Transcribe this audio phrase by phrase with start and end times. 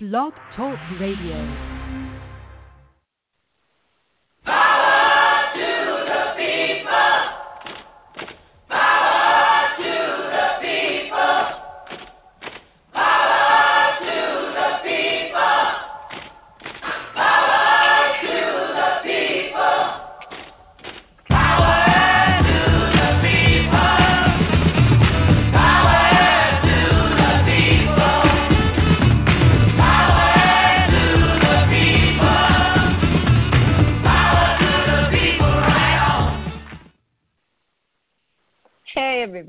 [0.00, 1.77] Blog Talk Radio.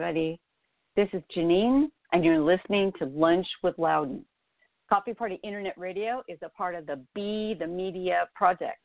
[0.10, 0.40] Everybody.
[0.96, 4.26] This is Jeanene, and you're listening to Lunch with Louden.
[4.90, 8.82] Coffee Party Internet Radio is a part of the Be the Media project.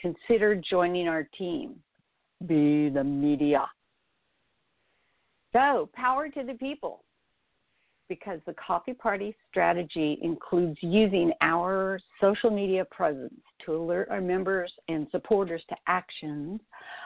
[0.00, 1.76] Consider joining our team.
[2.44, 3.66] Be the Media.
[5.52, 7.04] So, power to the people
[8.10, 14.70] because the coffee party strategy includes using our social media presence to alert our members
[14.88, 16.60] and supporters to actions.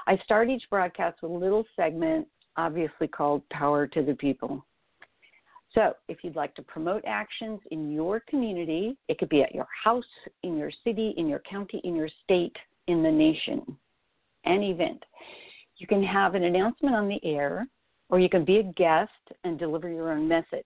[0.07, 4.65] I start each broadcast with a little segment, obviously called Power to the People.
[5.75, 9.69] So, if you'd like to promote actions in your community, it could be at your
[9.85, 10.05] house,
[10.43, 13.77] in your city, in your county, in your state, in the nation,
[14.47, 15.05] an event.
[15.77, 17.67] You can have an announcement on the air,
[18.09, 19.11] or you can be a guest
[19.43, 20.65] and deliver your own message.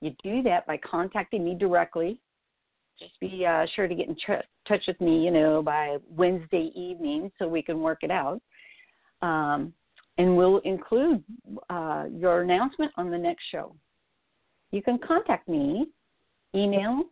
[0.00, 2.20] You do that by contacting me directly.
[2.98, 6.70] Just be uh, sure to get in tr- touch with me, you know, by Wednesday
[6.74, 8.40] evening so we can work it out.
[9.22, 9.72] Um,
[10.18, 11.22] and we'll include
[11.70, 13.74] uh, your announcement on the next show.
[14.70, 15.86] You can contact me.
[16.54, 17.04] Email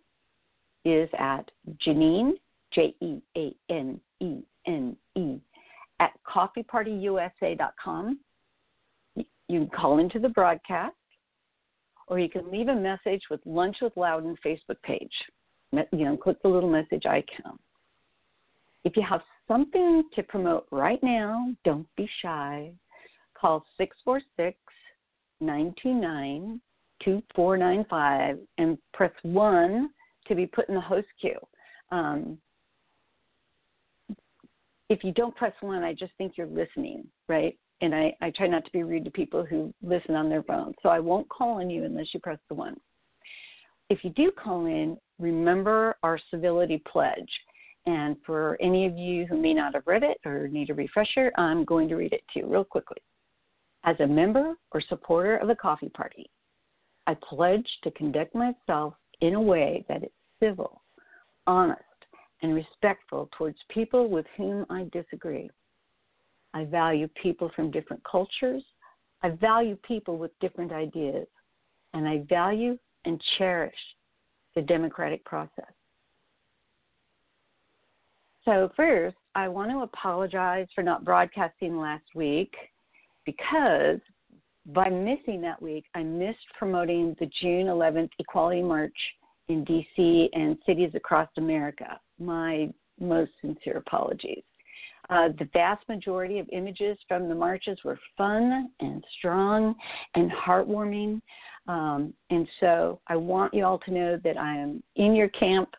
[0.85, 1.51] is at
[1.87, 2.33] Jeanene,
[2.73, 5.37] J E A N E N E,
[6.01, 8.19] at coffeepartyusa.com.
[9.17, 10.95] You can call into the broadcast
[12.09, 15.13] or you can leave a message with Lunch with Louden Facebook page.
[15.73, 17.59] You know, click the little message icon.
[18.85, 22.73] If you have something to promote right now, don't be shy.
[23.39, 24.59] Call 646
[25.41, 26.61] 929
[27.05, 29.91] 2495 and press 1
[30.27, 31.39] to be put in the host queue.
[31.93, 32.39] Um,
[34.89, 37.57] if you don't press 1, I just think you're listening, right?
[37.81, 40.75] And I, I try not to be rude to people who listen on their phone.
[40.83, 42.77] So I won't call on you unless you press the one.
[43.91, 47.31] If you do call in, remember our civility pledge.
[47.87, 51.33] And for any of you who may not have read it or need a refresher,
[51.39, 52.99] I'm going to read it to you real quickly.
[53.85, 56.29] As a member or supporter of the coffee party,
[57.07, 60.83] I pledge to conduct myself in a way that is civil,
[61.47, 61.81] honest,
[62.43, 65.49] and respectful towards people with whom I disagree.
[66.59, 68.65] I value people from different cultures.
[69.23, 71.29] I value people with different ideas.
[71.95, 73.79] And I value and cherish
[74.57, 75.73] the democratic process.
[78.45, 82.53] So, first, I want to apologize for not broadcasting last week
[83.25, 84.01] because
[84.67, 88.97] by missing that week, I missed promoting the June 11th Equality March
[89.49, 92.01] in DC and cities across America.
[92.19, 94.43] My most sincere apologies.
[95.11, 99.75] Uh, the vast majority of images from the marches were fun and strong
[100.15, 101.21] and heartwarming.
[101.67, 105.71] Um, and so I want you all to know that I am in your camp,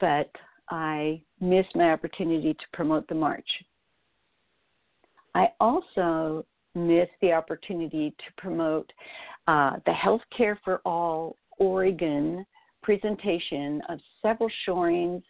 [0.00, 0.30] but
[0.70, 3.48] I missed my opportunity to promote the march.
[5.34, 6.44] I also
[6.74, 8.90] missed the opportunity to promote
[9.46, 12.44] uh, the Healthcare for All Oregon
[12.82, 15.22] presentation of several shorings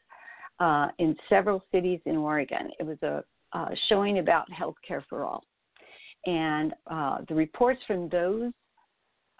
[0.60, 2.70] uh, in several cities in Oregon.
[2.78, 5.44] It was a uh, showing about health care for all.
[6.26, 8.53] And uh, the reports from those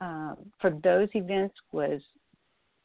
[0.01, 2.01] uh, from those events was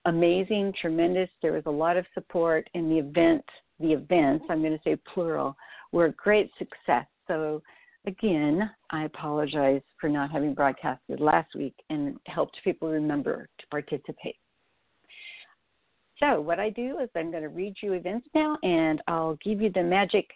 [0.05, 1.29] amazing, tremendous.
[1.41, 3.43] There was a lot of support, and the event,
[3.79, 5.55] the events, I'm going to say plural,
[5.91, 7.05] were a great success.
[7.27, 7.61] So,
[8.07, 14.35] again, I apologize for not having broadcasted last week and helped people remember to participate.
[16.19, 19.61] So, what I do is I'm going to read you events now, and I'll give
[19.61, 20.29] you the magic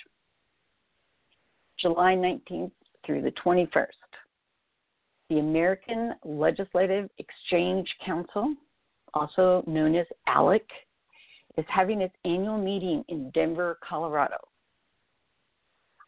[1.80, 2.72] July 19th
[3.06, 3.86] through the 21st,
[5.30, 8.54] the American Legislative Exchange Council
[9.14, 10.62] also known as ALEC,
[11.56, 14.36] is having its annual meeting in Denver, Colorado.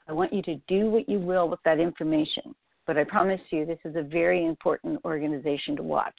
[0.08, 2.54] I want you to do what you will with that information,
[2.86, 6.14] but I promise you this is a very important organization to watch.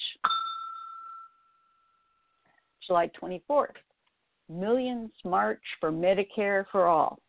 [2.85, 3.75] July 24th,
[4.49, 7.19] Millions March for Medicare for All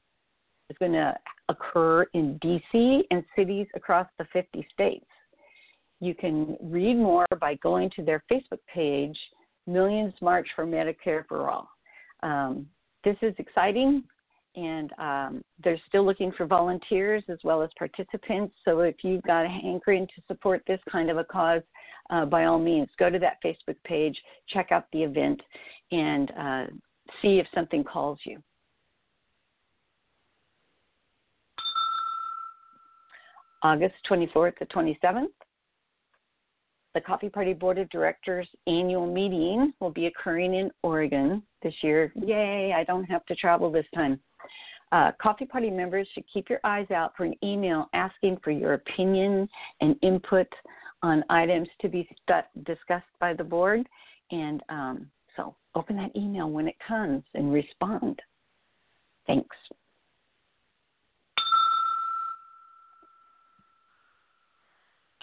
[0.71, 1.15] is going to
[1.49, 5.07] occur in DC and cities across the 50 states.
[6.01, 9.17] You can read more by going to their Facebook page
[9.67, 11.69] Millions March for Medicare for All.
[12.23, 12.67] Um,
[13.05, 14.03] this is exciting,
[14.57, 18.55] and um, they're still looking for volunteers as well as participants.
[18.65, 21.63] So if you've got a hankering to support this kind of a cause,
[22.11, 24.17] uh, by all means, go to that Facebook page,
[24.49, 25.41] check out the event,
[25.91, 26.65] and uh,
[27.23, 28.43] see if something calls you.
[33.63, 35.29] August 24th to 27th,
[36.95, 42.13] the Coffee Party Board of Directors annual meeting will be occurring in Oregon this year.
[42.15, 44.21] Yay, I don't have to travel this time.
[44.93, 48.75] Uh, Coffee Party members should keep your eyes out for an email asking for your
[48.75, 49.49] opinion
[49.81, 50.47] and input
[51.03, 53.87] on items to be st- discussed by the board.
[54.31, 58.21] And um, so open that email when it comes and respond.
[59.27, 59.57] Thanks.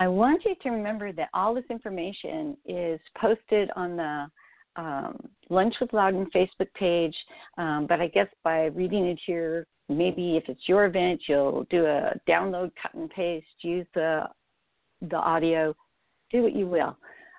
[0.01, 4.25] I want you to remember that all this information is posted on the
[4.75, 5.15] um,
[5.51, 7.15] Lunch with Louden Facebook page,
[7.59, 11.85] um, but I guess by reading it here, maybe if it's your event, you'll do
[11.85, 14.23] a download, cut and paste, use the
[15.07, 15.75] the audio,
[16.31, 16.97] do what you will.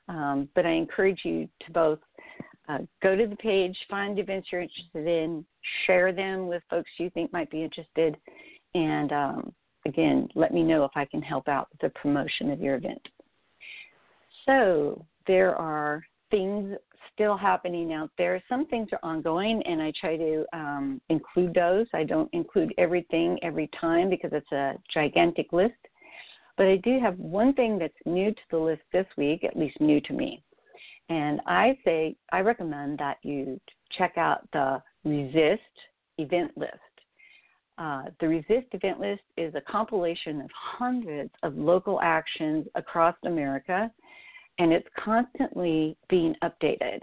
[0.09, 1.99] Um, but I encourage you to both
[2.69, 5.45] uh, go to the page, find events you're interested in,
[5.85, 8.17] share them with folks you think might be interested,
[8.77, 9.53] and um,
[9.87, 13.01] again, let me know if I can help out with the promotion of your event.
[14.47, 16.75] So there are things
[17.15, 18.43] still happening out there.
[18.49, 21.87] Some things are ongoing, and I try to um, include those.
[21.93, 25.75] I don't include everything every time because it's a gigantic list.
[26.57, 29.81] But I do have one thing that's new to the list this week, at least
[29.81, 30.43] new to me.
[31.09, 33.61] And I say, I recommend that you
[33.97, 35.61] check out the Resist
[36.19, 36.79] event list.
[37.79, 43.91] Uh, the Resist event list is a compilation of hundreds of local actions across America,
[44.59, 47.01] and it's constantly being updated.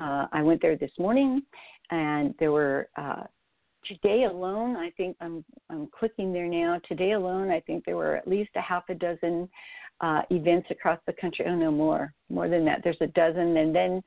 [0.00, 1.42] Uh, I went there this morning,
[1.90, 3.24] and there were uh,
[3.88, 6.80] today alone, I think I'm I'm clicking there now.
[6.88, 9.48] Today alone, I think there were at least a half a dozen
[10.00, 11.46] uh, events across the country.
[11.48, 12.82] Oh no, more more than that.
[12.84, 14.02] There's a dozen, and then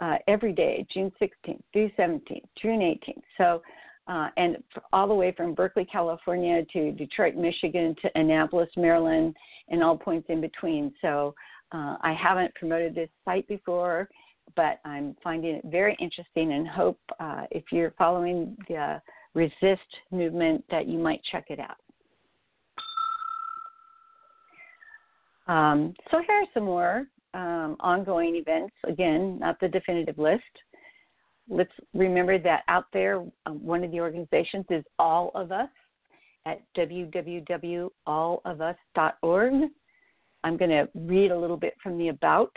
[0.00, 3.22] uh, every day, June 16th through 17th, June 18th.
[3.38, 3.62] So.
[4.08, 4.56] Uh, and
[4.92, 9.34] all the way from Berkeley, California to Detroit, Michigan to Annapolis, Maryland,
[9.68, 10.94] and all points in between.
[11.02, 11.34] So
[11.72, 14.08] uh, I haven't promoted this site before,
[14.54, 19.00] but I'm finding it very interesting and hope uh, if you're following the
[19.36, 21.76] resist movement that you might check it out.
[25.46, 28.74] Um, so here are some more um, ongoing events.
[28.88, 30.42] Again, not the definitive list.
[31.48, 35.68] Let's remember that out there, um, one of the organizations is All of Us,
[36.46, 39.70] at www.allofus.org.
[40.44, 42.56] I'm going to read a little bit from the About.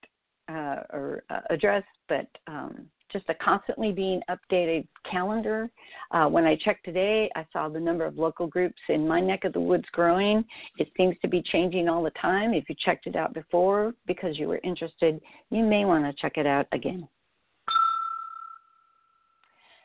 [0.49, 5.69] uh, or uh, address, but um, just a constantly being updated calendar.
[6.11, 9.43] Uh, when I checked today, I saw the number of local groups in my neck
[9.43, 10.43] of the woods growing.
[10.77, 12.53] It seems to be changing all the time.
[12.53, 15.19] If you checked it out before because you were interested,
[15.49, 17.07] you may want to check it out again.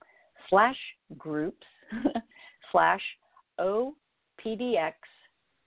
[0.49, 0.79] slash
[1.19, 1.67] groups
[2.73, 3.03] slash
[3.61, 4.95] OPDX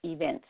[0.04, 0.48] events.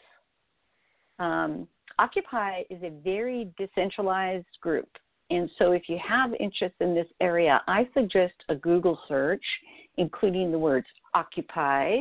[1.19, 1.67] Um,
[1.99, 4.87] Occupy is a very decentralized group.
[5.31, 9.43] And so, if you have interest in this area, I suggest a Google search,
[9.97, 11.97] including the words Occupy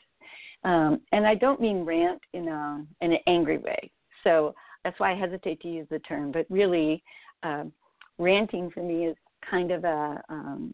[0.63, 3.91] Um, and I don't mean rant in a in an angry way.
[4.23, 4.53] So
[4.83, 6.31] that's why I hesitate to use the term.
[6.31, 7.03] But really,
[7.43, 7.65] uh,
[8.17, 9.15] ranting for me is
[9.49, 10.73] kind of a, um,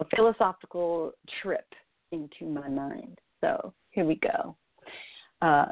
[0.00, 1.12] a philosophical
[1.42, 1.66] trip
[2.12, 3.18] into my mind.
[3.40, 4.56] So here we go.
[5.42, 5.66] Uh,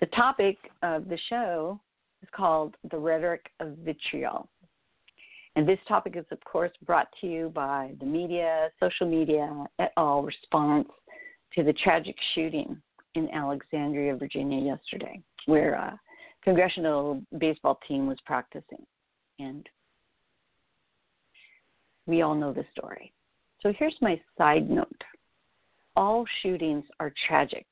[0.00, 1.80] the topic of the show
[2.22, 4.48] is called The Rhetoric of Vitriol.
[5.56, 9.92] And this topic is, of course, brought to you by the media, social media, et
[9.96, 10.22] al.
[10.22, 10.88] response
[11.54, 12.80] to the tragic shooting
[13.14, 15.98] in Alexandria, Virginia, yesterday, where a
[16.42, 18.84] congressional baseball team was practicing.
[19.38, 19.68] And
[22.06, 23.12] we all know the story.
[23.62, 25.02] So here's my side note
[25.96, 27.66] all shootings are tragic,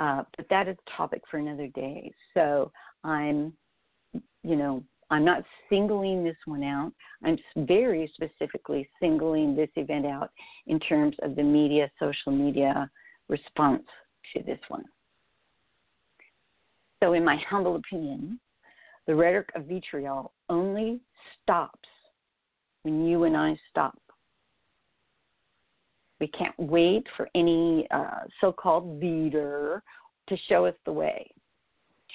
[0.00, 2.12] uh, but that is a topic for another day.
[2.34, 2.72] So
[3.04, 3.52] I'm,
[4.42, 6.92] you know, I'm not singling this one out.
[7.24, 10.30] I'm very specifically singling this event out
[10.66, 12.90] in terms of the media, social media
[13.28, 13.84] response
[14.34, 14.84] to this one.
[17.02, 18.40] So, in my humble opinion,
[19.06, 21.00] the rhetoric of vitriol only
[21.42, 21.88] stops
[22.82, 23.98] when you and I stop.
[26.20, 29.82] We can't wait for any uh, so called leader
[30.28, 31.30] to show us the way.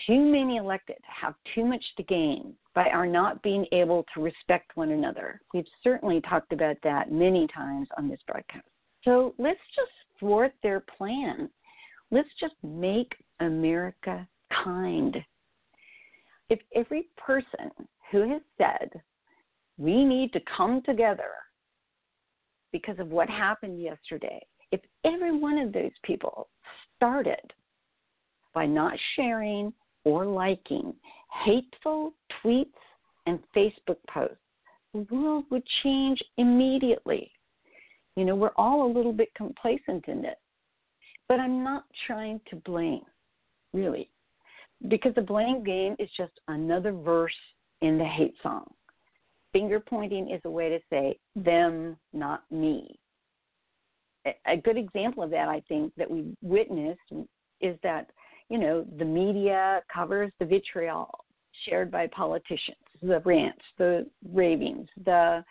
[0.07, 4.75] Too many elected have too much to gain by our not being able to respect
[4.75, 5.41] one another.
[5.53, 8.65] We've certainly talked about that many times on this broadcast.
[9.03, 11.49] So let's just thwart their plan.
[12.11, 14.27] Let's just make America
[14.63, 15.17] kind.
[16.49, 17.71] If every person
[18.11, 18.89] who has said
[19.77, 21.31] we need to come together
[22.71, 24.39] because of what happened yesterday,
[24.71, 26.49] if every one of those people
[26.95, 27.53] started
[28.53, 29.73] by not sharing
[30.05, 30.93] or liking
[31.45, 32.67] hateful tweets
[33.25, 34.37] and Facebook posts,
[34.93, 37.31] the world would change immediately.
[38.15, 40.37] You know, we're all a little bit complacent in it.
[41.27, 43.03] But I'm not trying to blame,
[43.71, 44.09] really,
[44.87, 47.31] because the blame game is just another verse
[47.81, 48.65] in the hate song.
[49.53, 52.97] Finger pointing is a way to say them, not me.
[54.47, 56.99] A good example of that, I think, that we witnessed
[57.61, 58.09] is that,
[58.49, 61.25] you know, the media covers the vitriol
[61.65, 65.43] shared by politicians, the rants, the ravings, the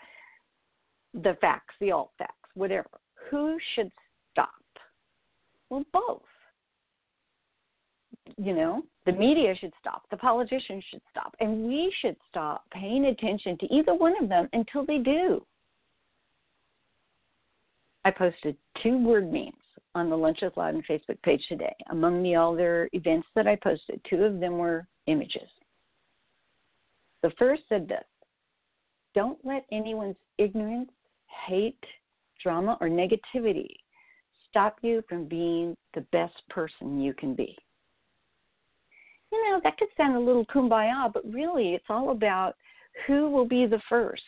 [1.14, 2.90] the facts, the alt facts, whatever.
[3.30, 3.90] Who should
[4.32, 4.50] stop?
[5.70, 6.22] Well, both.
[8.36, 13.06] You know, the media should stop, the politicians should stop, and we should stop paying
[13.06, 15.44] attention to either one of them until they do.
[18.04, 19.54] I posted two word memes
[19.98, 21.74] on the Lunch with Louden Facebook page today.
[21.90, 25.48] Among the other events that I posted, two of them were images.
[27.22, 28.04] The first said this
[29.14, 30.90] Don't let anyone's ignorance,
[31.46, 31.84] hate,
[32.42, 33.68] drama, or negativity
[34.48, 37.56] stop you from being the best person you can be
[39.30, 42.54] you know, that could sound a little kumbaya, but really it's all about
[43.06, 44.22] who will be the first.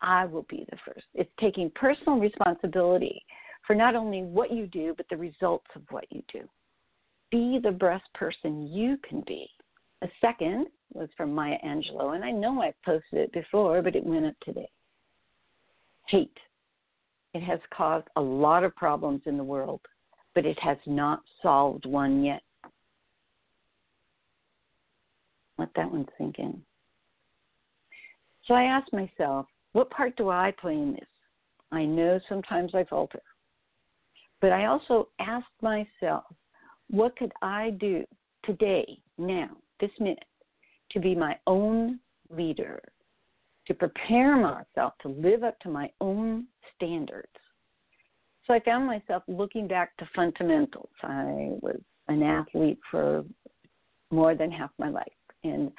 [0.00, 1.06] I will be the first.
[1.14, 3.22] It's taking personal responsibility
[3.66, 6.48] for not only what you do, but the results of what you do.
[7.30, 9.48] Be the best person you can be.
[10.02, 14.04] A second was from Maya Angelou, and I know I've posted it before, but it
[14.04, 14.68] went up today.
[16.08, 16.36] Hate.
[17.34, 19.80] It has caused a lot of problems in the world,
[20.34, 22.42] but it has not solved one yet.
[25.56, 26.60] Let that one sink in.
[28.46, 31.08] So I asked myself, what part do I play in this?
[31.70, 33.22] I know sometimes I falter.
[34.42, 36.24] But I also asked myself,
[36.90, 38.04] what could I do
[38.44, 39.50] today, now,
[39.80, 40.24] this minute,
[40.90, 42.82] to be my own leader,
[43.68, 47.28] to prepare myself to live up to my own standards?
[48.46, 50.90] So I found myself looking back to fundamentals.
[51.04, 53.24] I was an athlete for
[54.10, 55.06] more than half my life
[55.44, 55.70] And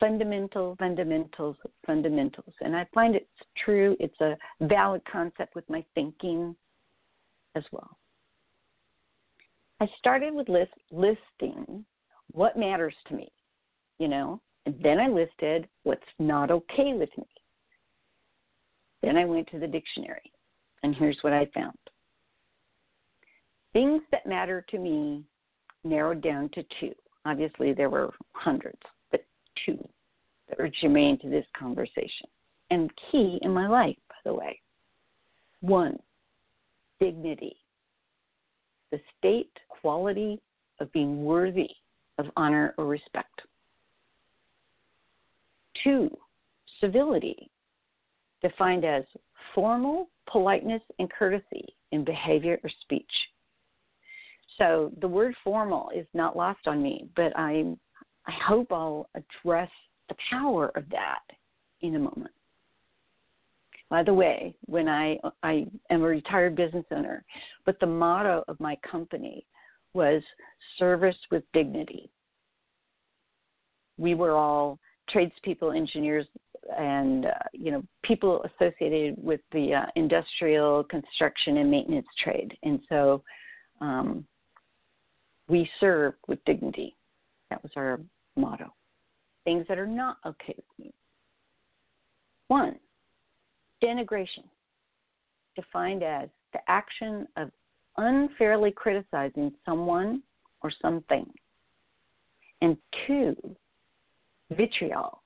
[0.00, 2.54] fundamental, fundamentals, fundamentals.
[2.62, 3.26] And I find it's
[3.62, 6.56] true, it's a valid concept with my thinking
[7.54, 7.96] as well.
[9.80, 11.84] I started with list, listing
[12.32, 13.28] what matters to me,
[13.98, 17.26] you know, and then I listed what's not okay with me.
[19.02, 20.32] Then I went to the dictionary,
[20.82, 21.76] and here's what I found.
[23.72, 25.22] Things that matter to me
[25.84, 26.94] narrowed down to two.
[27.24, 29.24] Obviously, there were hundreds but
[29.64, 29.78] two
[30.48, 32.26] that are germane to this conversation
[32.70, 34.60] and key in my life, by the way.
[35.60, 35.98] One,
[37.00, 37.56] dignity.
[38.90, 40.40] The state, quality,
[40.80, 41.68] of being worthy
[42.18, 43.40] of honor or respect.
[45.82, 46.10] Two,
[46.80, 47.50] civility,
[48.42, 49.04] defined as
[49.54, 53.10] formal politeness and courtesy in behavior or speech.
[54.58, 57.76] So the word formal is not lost on me, but I
[58.26, 59.70] I hope I'll address
[60.08, 61.20] the power of that
[61.82, 62.32] in a moment.
[63.88, 67.24] By the way, when I I am a retired business owner,
[67.64, 69.46] but the motto of my company
[69.94, 70.22] was
[70.78, 72.10] service with dignity.
[73.96, 76.26] We were all tradespeople, engineers,
[76.76, 82.80] and uh, you know people associated with the uh, industrial construction and maintenance trade, and
[82.88, 83.22] so
[83.80, 84.26] um,
[85.48, 86.96] we serve with dignity.
[87.50, 88.00] That was our
[88.36, 88.72] motto.
[89.44, 90.92] Things that are not okay with me.
[92.48, 92.76] One,
[93.86, 94.44] denigration,
[95.54, 97.50] defined as the action of
[97.96, 100.22] unfairly criticizing someone
[100.62, 101.26] or something.
[102.62, 103.36] And two,
[104.50, 105.22] vitriol,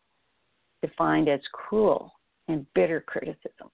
[0.82, 2.12] defined as cruel
[2.48, 3.70] and bitter criticism.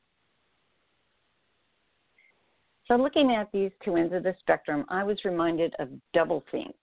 [2.87, 6.75] So, looking at these two ends of the spectrum, I was reminded of doublethink.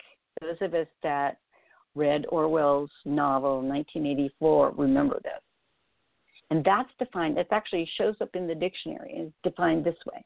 [0.41, 1.37] Those of us that
[1.95, 5.41] read Orwell's novel 1984 remember this.
[6.53, 10.23] And that's defined, that actually shows up in the dictionary, is defined this way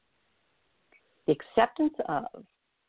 [1.26, 2.44] the acceptance of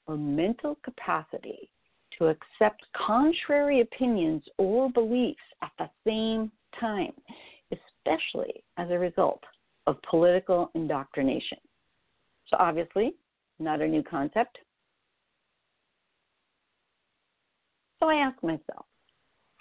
[0.08, 1.70] or mental capacity
[2.18, 7.12] to accept contrary opinions or beliefs at the same time,
[7.70, 9.44] especially as a result
[9.86, 11.58] of political indoctrination.
[12.48, 13.14] So, obviously,
[13.60, 14.58] not a new concept.
[18.00, 18.86] So, I ask myself,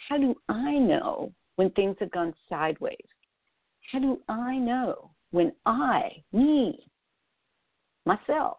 [0.09, 2.97] how do I know when things have gone sideways?
[3.91, 6.89] How do I know when I, me,
[8.05, 8.57] myself,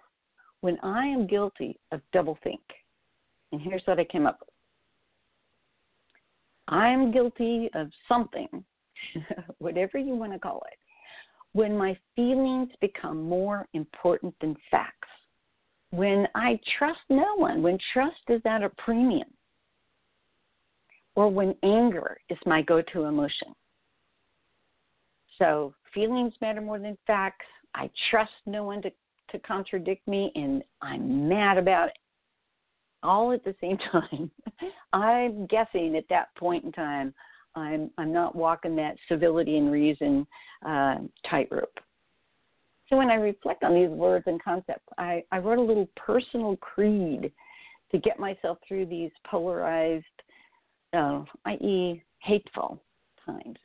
[0.63, 2.61] when I am guilty of doublethink?
[3.53, 4.49] And here's what I came up with
[6.69, 8.49] I am guilty of something,
[9.59, 10.79] whatever you want to call it,
[11.53, 15.09] when my feelings become more important than facts,
[15.91, 19.29] when I trust no one, when trust is at a premium,
[21.15, 23.55] or when anger is my go to emotion.
[25.39, 27.47] So feelings matter more than facts.
[27.75, 28.91] I trust no one to,
[29.31, 31.99] to contradict me, and I'm mad about it
[33.03, 34.31] all at the same time.
[34.93, 37.15] I'm guessing at that point in time,
[37.55, 40.27] I'm I'm not walking that civility and reason
[40.67, 40.97] uh,
[41.29, 41.79] tightrope.
[42.89, 46.57] So when I reflect on these words and concepts, I, I wrote a little personal
[46.57, 47.31] creed
[47.91, 50.05] to get myself through these polarized,
[50.95, 52.83] uh, i.e., hateful
[53.27, 53.59] times.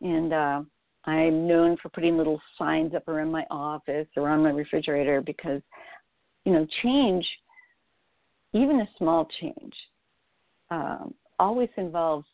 [0.00, 0.62] And uh,
[1.04, 5.62] I'm known for putting little signs up around my office or on my refrigerator because,
[6.44, 7.26] you know, change–
[8.52, 9.74] even a small change,
[10.70, 12.26] um, always involves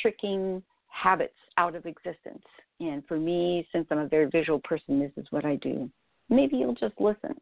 [0.00, 2.44] tricking habits out of existence.
[2.80, 5.90] And for me, since I'm a very visual person, this is what I do.
[6.30, 7.38] Maybe you'll just listen.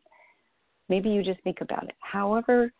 [0.88, 1.94] Maybe you just think about it.
[2.00, 2.72] However,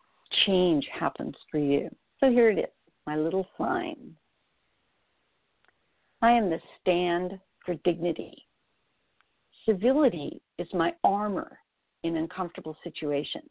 [0.45, 1.89] change happens for you.
[2.19, 2.65] So here it is
[3.07, 4.15] my little sign.
[6.21, 8.45] I am the stand for dignity.
[9.65, 11.59] Civility is my armor
[12.03, 13.49] in uncomfortable situations.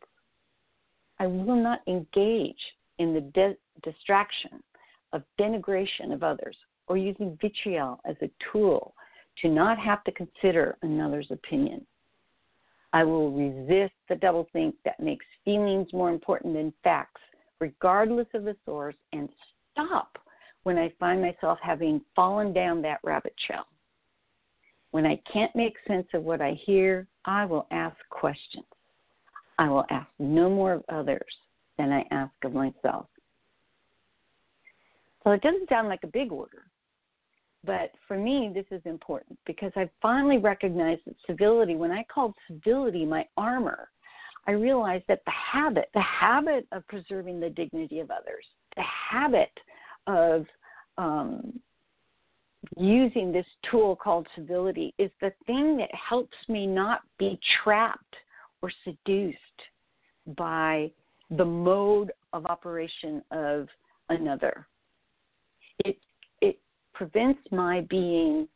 [1.18, 2.60] I will not engage
[2.98, 4.62] in the de- distraction
[5.12, 6.56] of denigration of others
[6.88, 8.94] or using vitriol as a tool
[9.42, 11.86] to not have to consider another's opinion.
[12.92, 17.20] I will resist the doublethink that makes feelings more important than facts,
[17.60, 19.28] regardless of the source, and
[19.72, 20.18] stop
[20.68, 23.62] when I find myself having fallen down that rabbit trail.
[24.90, 28.66] When I can't make sense of what I hear, I will ask questions.
[29.58, 31.34] I will ask no more of others
[31.78, 33.06] than I ask of myself.
[35.24, 36.64] So it doesn't sound like a big order,
[37.64, 42.34] but for me, this is important because I finally recognized that civility, when I called
[42.46, 43.88] civility my armor,
[44.46, 48.44] I realized that the habit, the habit of preserving the dignity of others,
[48.76, 49.48] the habit
[50.06, 50.44] of
[50.98, 51.58] um,
[52.76, 58.16] using this tool called civility is the thing that helps me not be trapped
[58.60, 59.36] or seduced
[60.36, 60.90] by
[61.30, 63.68] the mode of operation of
[64.08, 64.66] another.
[65.84, 65.96] It
[66.40, 66.58] it
[66.92, 68.48] prevents my being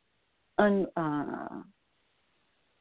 [0.59, 1.63] un, uh,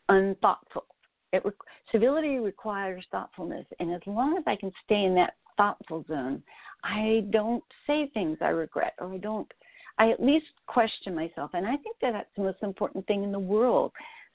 [0.09, 0.85] unthoughtful.
[1.33, 1.43] It
[1.91, 6.41] civility requires thoughtfulness, and as long as I can stay in that thoughtful zone,
[6.83, 9.51] I don't say things I regret, or I don't.
[9.97, 13.31] I at least question myself, and I think that that's the most important thing in
[13.31, 13.91] the world.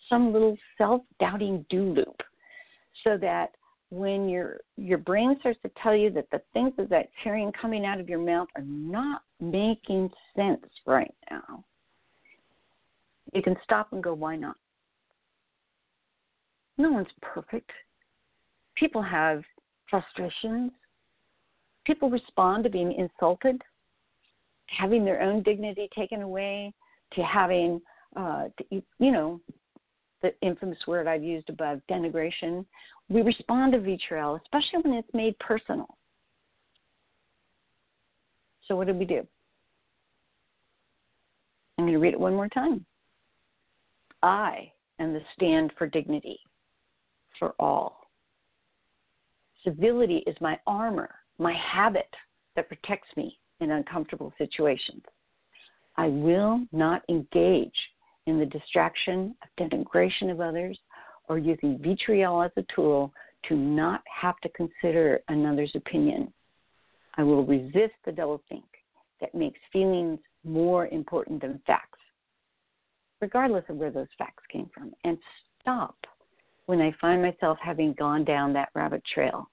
[0.09, 2.23] Some little self-doubting do loop
[3.03, 3.51] so that
[3.91, 7.85] when your your brain starts to tell you that the things that that's hearing coming
[7.85, 11.65] out of your mouth are not making sense right now,
[13.33, 14.57] you can stop and go, why not?
[16.79, 17.71] No one's perfect.
[18.77, 19.43] People have
[19.89, 20.73] frustrations.
[21.87, 23.63] People respond to being insulted,
[24.67, 26.73] having their own dignity taken away,
[27.13, 27.81] to having,
[28.17, 29.41] uh, to, you know,
[30.23, 32.65] the infamous word I've used above, denigration.
[33.09, 35.97] We respond to vitriol, especially when it's made personal.
[38.67, 39.25] So, what do we do?
[41.79, 42.85] I'm going to read it one more time.
[44.23, 46.41] I am the stand for dignity
[47.39, 48.09] for all.
[49.63, 52.09] Civility is my armor, my habit
[52.55, 55.03] that protects me in uncomfortable situations.
[55.97, 57.75] I will not engage
[58.27, 60.79] in the distraction of denigration of others
[61.29, 63.13] or using vitriol as a tool
[63.49, 66.33] to not have to consider another's opinion.
[67.15, 68.65] I will resist the doublethink
[69.21, 71.99] that makes feelings more important than facts,
[73.21, 75.19] regardless of where those facts came from, and
[75.61, 75.97] stop
[76.67, 79.49] when I find myself having gone down that rabbit trail.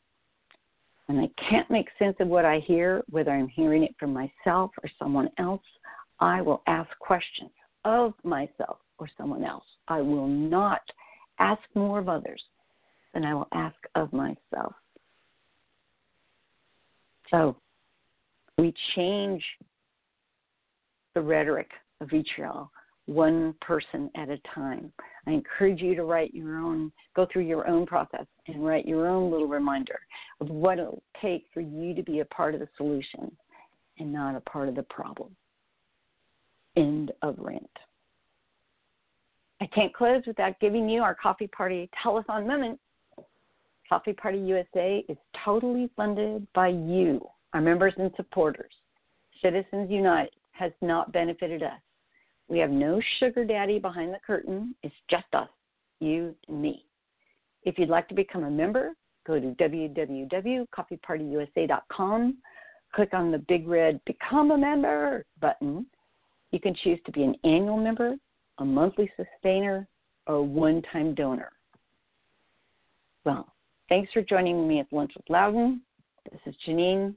[1.07, 4.71] When I can't make sense of what I hear, whether I'm hearing it from myself
[4.81, 5.61] or someone else,
[6.19, 7.51] I will ask questions
[7.83, 9.65] of myself or someone else.
[9.87, 10.81] I will not
[11.39, 12.41] ask more of others
[13.13, 14.73] than I will ask of myself.
[17.29, 17.55] So
[18.57, 19.43] we change
[21.15, 22.71] the rhetoric of vitriol
[23.05, 24.91] one person at a time.
[25.27, 29.07] I encourage you to write your own, go through your own process and write your
[29.07, 29.99] own little reminder
[30.39, 33.35] of what it'll take for you to be a part of the solution
[33.99, 35.35] and not a part of the problem.
[36.75, 37.69] End of rant.
[39.61, 42.79] I can't close without giving you our coffee party telethon moment.
[43.87, 47.21] Coffee Party USA is totally funded by you,
[47.53, 48.73] our members and supporters.
[49.41, 51.79] Citizens United has not benefited us.
[52.49, 54.75] We have no sugar daddy behind the curtain.
[54.83, 55.49] It's just us,
[55.99, 56.85] you and me.
[57.63, 58.91] If you'd like to become a member,
[59.25, 62.37] go to www.coffeepartyusa.com.
[62.93, 65.87] Click on the big red Become a Member button.
[66.51, 68.15] You can choose to be an annual member,
[68.59, 69.87] a monthly sustainer,
[70.27, 71.51] or a one time donor.
[73.25, 73.51] Well,
[73.89, 75.81] thanks for joining me at Lunch with Louden.
[76.31, 77.15] This is Jeanene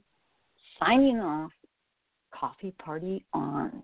[0.80, 1.50] signing off.
[2.38, 3.82] Coffee Party on.